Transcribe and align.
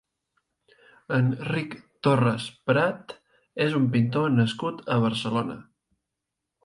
Enric 1.17 1.75
Torres-Prat 2.07 3.13
és 3.67 3.79
un 3.81 3.87
pintor 3.97 4.33
nascut 4.41 4.83
a 4.97 4.99
Barcelona. 5.05 5.59